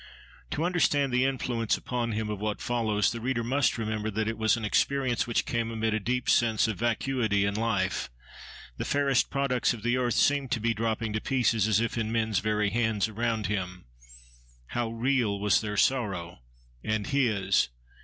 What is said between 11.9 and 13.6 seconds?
in men's very hands, around